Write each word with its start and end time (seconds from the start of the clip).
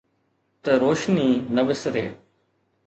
ته 0.63 0.71
روشني 0.81 1.29
نه 1.55 1.61
وسري. 1.67 2.05